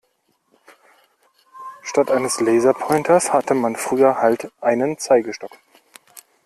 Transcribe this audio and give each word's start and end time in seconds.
Statt 1.83 2.09
eines 2.09 2.39
Laserpointers 2.39 3.33
hatte 3.33 3.53
man 3.53 3.75
früher 3.75 4.17
halt 4.17 4.51
einen 4.59 4.97
Zeigestock. 4.97 5.51